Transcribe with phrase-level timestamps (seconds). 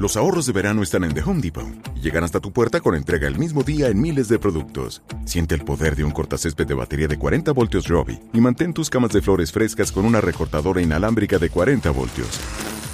[0.00, 2.94] Los ahorros de verano están en The Home Depot y llegan hasta tu puerta con
[2.94, 5.02] entrega el mismo día en miles de productos.
[5.26, 8.88] Siente el poder de un cortacésped de batería de 40 voltios Robbie y mantén tus
[8.88, 12.40] camas de flores frescas con una recortadora inalámbrica de 40 voltios.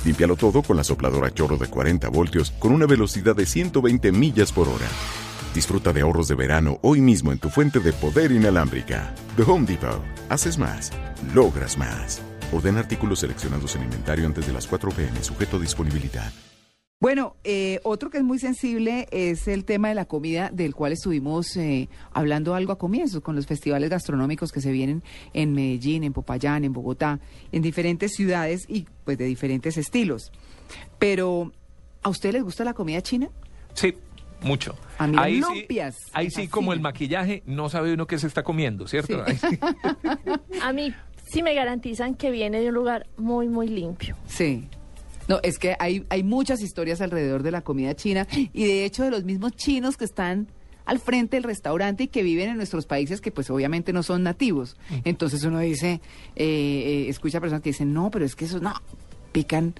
[0.04, 4.50] Límpialo todo con la sopladora chorro de 40 voltios con una velocidad de 120 millas
[4.50, 4.88] por hora.
[5.54, 9.14] Disfruta de ahorros de verano hoy mismo en tu fuente de poder inalámbrica.
[9.36, 10.02] The Home Depot.
[10.28, 10.90] Haces más.
[11.32, 12.20] Logras más.
[12.50, 16.32] Orden artículos seleccionados en inventario antes de las 4 pm, sujeto a disponibilidad.
[16.98, 20.92] Bueno, eh, otro que es muy sensible es el tema de la comida, del cual
[20.92, 25.02] estuvimos eh, hablando algo a comienzos con los festivales gastronómicos que se vienen
[25.34, 27.20] en Medellín, en Popayán, en Bogotá,
[27.52, 30.32] en diferentes ciudades y pues de diferentes estilos.
[30.98, 31.52] Pero,
[32.02, 33.28] ¿a usted les gusta la comida china?
[33.74, 33.94] Sí,
[34.40, 34.74] mucho.
[34.96, 35.78] A mí ahí sí,
[36.14, 39.22] ahí sí, como el maquillaje, no sabe uno qué se está comiendo, ¿cierto?
[39.26, 39.32] Sí.
[39.32, 39.58] Ahí sí.
[40.62, 40.94] A mí
[41.30, 44.16] sí me garantizan que viene de un lugar muy, muy limpio.
[44.26, 44.66] Sí.
[45.28, 49.02] No, es que hay, hay muchas historias alrededor de la comida china y de hecho
[49.04, 50.48] de los mismos chinos que están
[50.84, 54.22] al frente del restaurante y que viven en nuestros países que pues obviamente no son
[54.22, 54.76] nativos.
[55.04, 56.00] Entonces uno dice,
[56.36, 58.72] eh, eh, escucha personas que dicen, no, pero es que eso no,
[59.32, 59.74] pican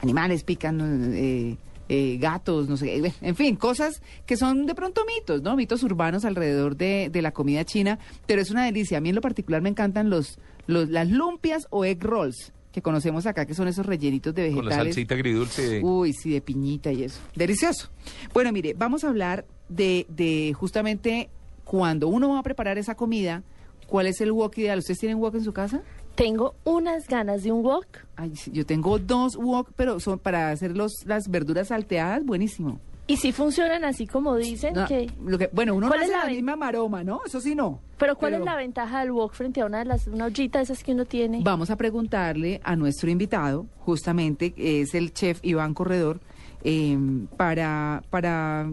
[0.00, 1.56] animales, pican eh,
[1.88, 3.12] eh, gatos, no sé, qué.
[3.20, 5.56] en fin, cosas que son de pronto mitos, ¿no?
[5.56, 8.98] Mitos urbanos alrededor de, de la comida china, pero es una delicia.
[8.98, 12.82] A mí en lo particular me encantan los, los las lumpias o egg rolls que
[12.82, 14.94] conocemos acá, que son esos rellenitos de Con la vegetales.
[14.94, 15.80] salsita agridulce.
[15.84, 17.20] Uy, sí, de piñita y eso.
[17.36, 17.90] Delicioso.
[18.32, 21.28] Bueno, mire, vamos a hablar de, de justamente
[21.64, 23.42] cuando uno va a preparar esa comida,
[23.86, 24.78] ¿cuál es el wok ideal?
[24.78, 25.82] ¿Ustedes tienen wok en su casa?
[26.14, 27.86] Tengo unas ganas de un wok.
[28.16, 32.80] Ay, sí, yo tengo dos wok, pero son para hacer los, las verduras salteadas, buenísimo.
[33.06, 35.10] Y si funcionan así como dicen No, que...
[35.24, 37.20] lo que, bueno, uno no ¿Cuál hace la misma maroma, ¿no?
[37.26, 37.80] Eso sí no.
[37.98, 40.58] Pero ¿cuál Pero es la ventaja del wok frente a una de las una ollita
[40.58, 41.40] de esas que uno tiene?
[41.42, 46.20] Vamos a preguntarle a nuestro invitado, justamente, es el chef Iván Corredor,
[46.62, 46.96] eh,
[47.36, 48.70] para, para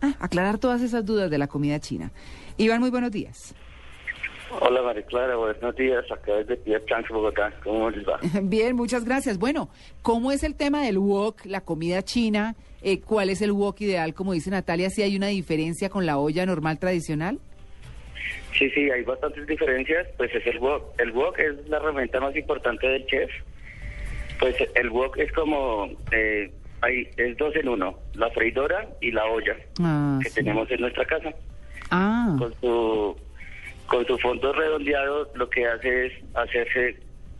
[0.00, 2.10] ah, aclarar todas esas dudas de la comida china.
[2.56, 3.54] Iván, muy buenos días.
[4.60, 8.18] Hola María Clara, buenos días, acá desde Piedras Blancas, Bogotá, ¿cómo les va?
[8.42, 9.38] Bien, muchas gracias.
[9.38, 9.70] Bueno,
[10.02, 12.54] ¿cómo es el tema del wok, la comida china?
[12.82, 14.12] Eh, ¿Cuál es el wok ideal?
[14.14, 17.38] Como dice Natalia, ¿si hay una diferencia con la olla normal tradicional?
[18.58, 20.84] Sí, sí, hay bastantes diferencias, pues es el wok.
[21.00, 23.30] El wok es la herramienta más importante del chef.
[24.38, 29.24] Pues el wok es como, eh, hay, es dos en uno, la freidora y la
[29.24, 30.34] olla Ah, que sí.
[30.36, 31.30] tenemos en nuestra casa.
[31.90, 33.16] Ah, Con su,
[33.86, 36.96] con su fondo redondeado lo que hace es hacerse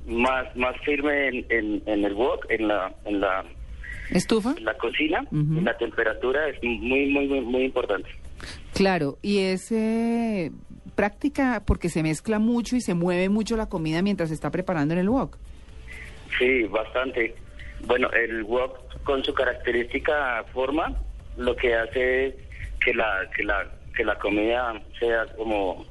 [0.07, 3.45] más, más firme en, en, en el wok, en la, en la,
[4.11, 4.55] ¿estufa?
[4.57, 8.09] en la cocina, y la temperatura es muy, muy, muy, muy importante.
[8.75, 10.51] Claro, y es eh,
[10.95, 14.95] práctica porque se mezcla mucho y se mueve mucho la comida mientras se está preparando
[14.95, 15.39] en el wok.
[16.39, 17.35] Sí, bastante.
[17.87, 20.95] Bueno, el wok con su característica forma
[21.37, 22.35] lo que hace es
[22.85, 25.85] que la que la que la comida sea como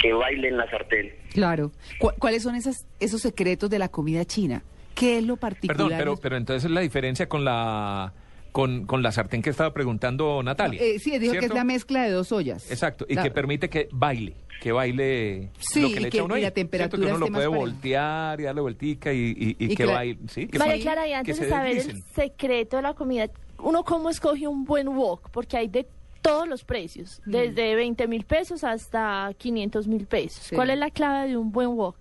[0.00, 1.12] que baile en la sartén.
[1.32, 1.72] Claro.
[1.98, 4.62] ¿Cu- ¿Cuáles son esas, esos secretos de la comida china?
[4.94, 5.76] ¿Qué es lo particular?
[5.76, 8.12] Perdón, pero, pero entonces es la diferencia con la
[8.52, 10.82] con, con la sartén que estaba preguntando Natalia.
[10.82, 12.68] Eh, sí, dijo que es la mezcla de dos ollas.
[12.70, 16.16] Exacto, y La- que permite que baile, que baile Sí, lo que y le que-
[16.16, 19.18] echa uno y ahí, la temperatura que uno lo puede voltear y darle vueltica y,
[19.18, 20.48] y- y Y que que baile, ¿sí?
[20.48, 23.28] Que María Clara, y que antes de saber el secreto de la comida,
[23.60, 25.30] ¿uno cómo escoge un buen wok?
[25.30, 25.86] Porque hay de
[26.22, 27.30] todos los precios, Mm.
[27.30, 30.44] desde 20 mil pesos hasta 500 mil pesos.
[30.44, 30.54] Sí.
[30.56, 31.96] ¿Cuál es la clave de un buen wok?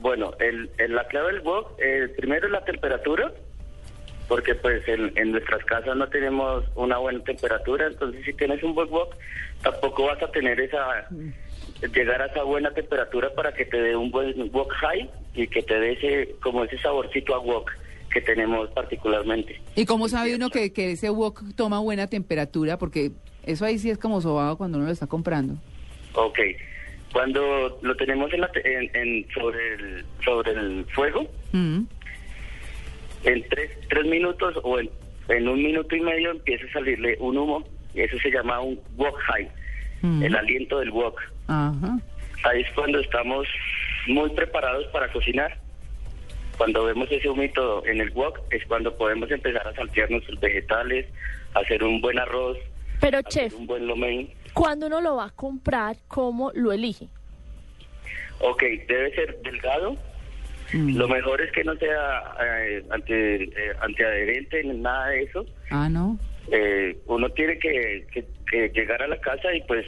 [0.00, 3.32] Bueno, el, el- la clave del wok, eh, primero es la temperatura,
[4.28, 8.74] porque pues en, en nuestras casas no tenemos una buena temperatura, entonces si tienes un
[8.74, 9.14] buen wok,
[9.62, 11.06] tampoco vas a tener esa
[11.94, 15.62] llegar a esa buena temperatura para que te dé un buen wok high y que
[15.62, 17.70] te dé ese como ese saborcito a wok
[18.16, 19.60] que tenemos particularmente.
[19.74, 22.78] ¿Y cómo sabe uno que, que ese wok toma buena temperatura?
[22.78, 23.10] Porque
[23.44, 25.56] eso ahí sí es como sobado cuando uno lo está comprando.
[26.14, 26.38] Ok.
[27.12, 31.80] Cuando lo tenemos en la te- en- en- sobre el sobre el fuego, Mm.
[33.24, 34.88] en tres, tres minutos o en,
[35.28, 38.80] en un minuto y medio empieza a salirle un humo y eso se llama un
[38.96, 39.48] wok high,
[40.00, 40.22] Mm.
[40.22, 41.20] el aliento del wok.
[41.48, 41.98] Ajá.
[42.44, 43.46] Ahí es cuando estamos
[44.08, 45.58] muy preparados para cocinar.
[46.56, 51.06] Cuando vemos ese humito en el wok es cuando podemos empezar a saltear nuestros vegetales,
[51.54, 52.56] hacer un buen arroz,
[53.00, 54.30] Pero, hacer chef, un buen lomen.
[54.54, 57.08] cuando uno lo va a comprar, ¿cómo lo elige?
[58.40, 59.96] Ok, debe ser delgado.
[60.72, 60.96] Mm.
[60.96, 63.50] Lo mejor es que no sea eh, ante, eh,
[63.80, 65.46] antiadherente, ni nada de eso.
[65.70, 66.18] Ah, no.
[66.50, 69.84] Eh, uno tiene que, que- que llegar a la casa y pues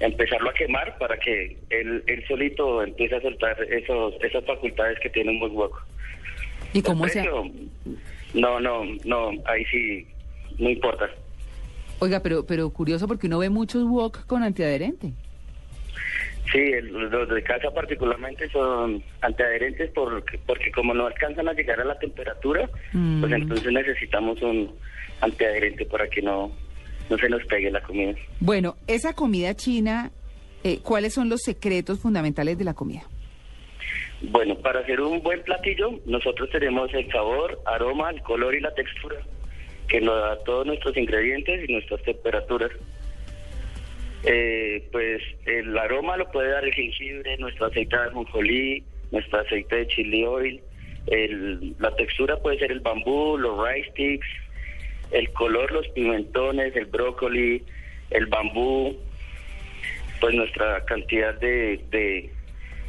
[0.00, 5.10] empezarlo a quemar para que él, él solito empiece a soltar esos, esas facultades que
[5.10, 5.80] tiene un buen hueco.
[6.72, 7.22] ¿Y cómo se,
[8.34, 10.06] No, no, no, ahí sí,
[10.58, 11.08] no importa.
[12.00, 15.12] Oiga, pero, pero curioso porque uno ve muchos wok con antiadherente.
[16.52, 21.80] Sí, el- los de casa particularmente son antiadherentes porque, porque como no alcanzan a llegar
[21.80, 23.20] a la temperatura, Mm.
[23.20, 24.72] pues entonces necesitamos un
[25.20, 26.52] antiadherente para que no,
[27.10, 28.14] no se nos pegue la comida.
[28.40, 30.10] Bueno, esa comida china,
[30.62, 33.02] eh, ¿cuáles son los secretos fundamentales de la comida?
[34.22, 38.72] Bueno, para hacer un buen platillo, nosotros tenemos el sabor, aroma, el color y la
[38.74, 39.16] textura
[39.88, 42.70] que nos da todos nuestros ingredientes y nuestras temperaturas.
[44.26, 49.76] Eh, pues el aroma lo puede dar el jengibre, nuestro aceite de ajonjolí, nuestro aceite
[49.76, 50.62] de chili oil.
[51.06, 54.26] El- la textura puede ser el bambú, los rice sticks.
[55.10, 57.62] El color, los pimentones, el brócoli,
[58.10, 58.96] el bambú.
[60.20, 62.30] Pues nuestra cantidad de, de,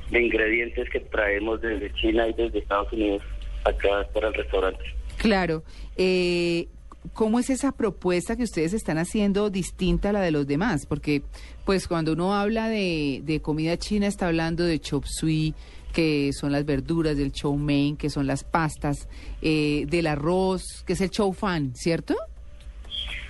[0.09, 3.23] de ingredientes que traemos desde China y desde Estados Unidos
[3.65, 4.83] acá para el restaurante.
[5.17, 5.63] Claro.
[5.97, 6.67] Eh,
[7.13, 10.85] ¿Cómo es esa propuesta que ustedes están haciendo distinta a la de los demás?
[10.85, 11.21] Porque,
[11.65, 15.53] pues, cuando uno habla de, de comida china, está hablando de chop suey,
[15.93, 19.07] que son las verduras, del chow mein, que son las pastas,
[19.41, 22.15] eh, del arroz, que es el chow fan, ¿cierto?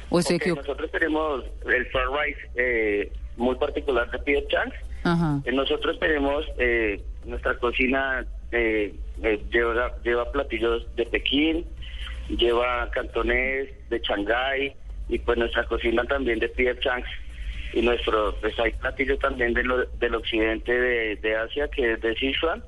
[0.10, 0.68] ¿O estoy Ok, equivocado?
[0.68, 4.75] nosotros tenemos el fried rice eh, muy particular de Pierre Chance.
[5.04, 5.42] Ajá.
[5.45, 8.25] Eh, Nosotros tenemos eh, nuestra cocina
[9.51, 11.66] lleva, lleva platillos de Pekín,
[12.30, 14.74] lleva cantonés de Shanghái
[15.10, 17.07] y pues nuestra cocina también de Pierre Chance
[17.74, 22.01] y nuestro pues hay platillos también de lo- del occidente de, de Asia que es
[22.01, 22.63] de Sichuan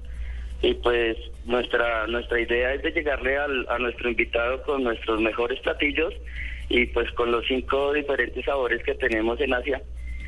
[0.62, 5.60] y pues nuestra nuestra idea es de llegarle al- a nuestro invitado con nuestros mejores
[5.62, 6.14] platillos
[6.70, 9.82] y pues con los cinco diferentes sabores que tenemos en Asia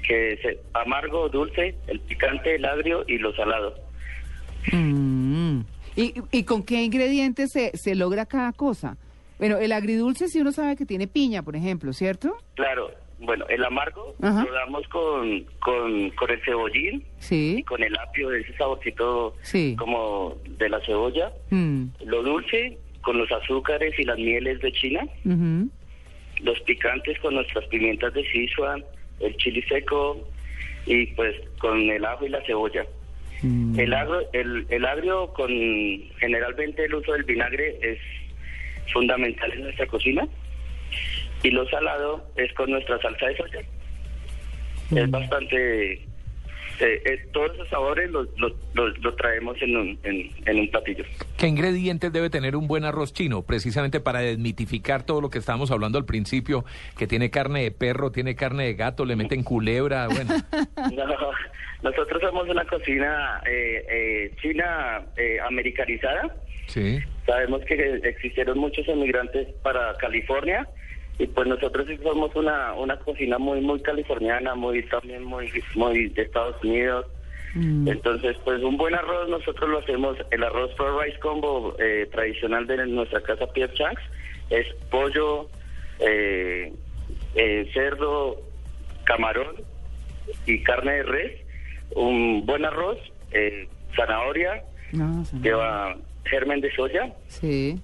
[0.08, 3.75] que es el amargo, dulce, el picante, el agrio y lo salado.
[4.72, 5.60] Mm.
[5.96, 8.98] ¿Y, ¿Y con qué ingredientes se, se logra cada cosa?
[9.39, 12.36] Bueno, el agridulce sí uno sabe que tiene piña, por ejemplo, ¿cierto?
[12.56, 12.91] Claro,
[13.21, 14.44] bueno, el amargo Ajá.
[14.44, 17.63] lo damos con, con, con el cebollín y Sí.
[17.68, 19.75] con el apio, ese saborcito Sí.
[19.77, 21.31] como de la cebolla.
[21.50, 21.86] Mm.
[22.06, 25.01] Lo dulce con los azúcares y las mieles de China.
[26.41, 28.83] Los picantes con nuestras pimientas de Sichuan,
[29.19, 30.18] el chili seco
[30.86, 32.86] y pues con el ajo y la cebolla.
[33.41, 33.80] Mm.
[33.80, 35.50] El, agro, el, el agrio con
[36.19, 38.00] generalmente el uso del vinagre es
[38.91, 40.27] fundamental en nuestra cocina
[41.44, 43.59] y lo salado es con nuestra salsa de soya.
[44.95, 45.94] Es bastante...
[45.94, 46.03] eh,
[46.80, 51.03] eh, todos esos sabores los, los, los- los traemos en un, en, en un platillo.
[51.38, 53.44] ¿Qué ingredientes debe tener un buen arroz chino?
[53.44, 56.65] Precisamente para desmitificar todo lo que estábamos hablando al principio,
[56.97, 60.33] que tiene carne de perro, tiene carne de gato, le meten culebra, bueno.
[60.95, 66.36] No, nosotros somos una cocina eh, eh, china eh, americanizada.
[66.69, 67.00] Sí.
[67.25, 70.68] Sabemos que existieron muchos emigrantes para California
[71.18, 76.07] y pues nosotros sí somos una, una cocina muy muy californiana, muy también muy muy
[76.10, 77.06] de Estados Unidos.
[77.56, 77.88] Mm.
[77.88, 82.68] Entonces, pues un buen arroz nosotros lo hacemos, el arroz fried rice combo eh, tradicional
[82.68, 84.01] de nuestra casa Pierre Chanks
[84.50, 85.50] es pollo,
[86.00, 86.72] eh,
[87.36, 88.42] eh, cerdo,
[89.04, 89.56] camarón
[90.45, 91.42] y carne de res,
[91.95, 92.98] un buen arroz,
[93.31, 95.38] eh, zanahoria, No, sí.
[95.42, 95.95] lleva
[96.25, 97.80] germen de soya Sí.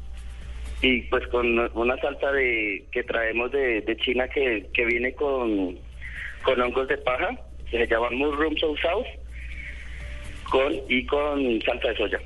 [0.81, 5.77] y pues con una salsa de que traemos de, de China que, que viene con,
[6.43, 7.29] con hongos de paja,
[7.69, 9.09] que se llaman mushroom sauce,
[10.49, 12.19] con, y con salsa de soya.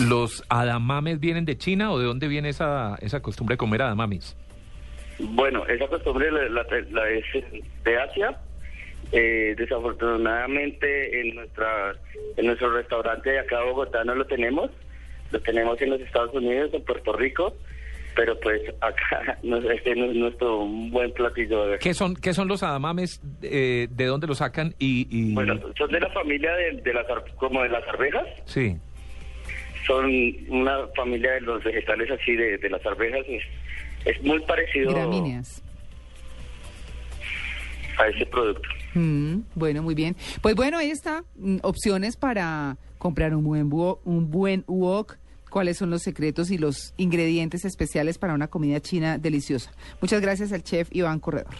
[0.00, 4.36] ¿Los adamames vienen de China o de dónde viene esa, esa costumbre de comer adamames?
[5.18, 7.24] Bueno, esa costumbre la, la- la es
[7.84, 8.38] de Asia.
[9.12, 11.94] Eh, desafortunadamente en nuestra
[12.36, 14.70] en nuestro restaurante de acá de Bogotá no lo tenemos.
[15.30, 17.54] Lo tenemos en los Estados Unidos, en Puerto Rico.
[18.16, 21.66] Pero pues acá no, este no es nuestro un buen platillo.
[21.68, 23.20] de- ¿Qué son, qué son los adamames?
[23.42, 24.74] eh, ¿De dónde los sacan?
[24.78, 28.26] Y, y- Bueno, son de la familia de, de las como de las arvejas.
[28.46, 28.76] Sí.
[29.86, 30.06] Son
[30.48, 33.24] una familia de los vegetales así de, de las arvejas.
[33.28, 33.42] Es,
[34.04, 35.62] es muy parecido Gramíneas.
[37.98, 38.68] A ese producto.
[38.94, 40.16] Mm, bueno, muy bien.
[40.42, 41.24] Pues bueno, ahí está.
[41.36, 45.16] Mm, opciones para comprar un buen, wok- un buen wok.
[45.50, 49.72] ¿Cuáles son los secretos y los ingredientes especiales para una comida china deliciosa?
[50.02, 51.54] Muchas gracias al chef Iván Corredor.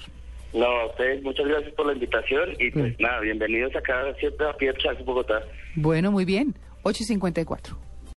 [0.53, 3.03] No, a ustedes muchas gracias por la invitación y pues Sí.
[3.03, 5.41] nada, bienvenidos acá siempre a Pierre Charles, Bogotá.
[5.77, 6.55] Bueno, muy bien.
[6.83, 7.77] 8.54.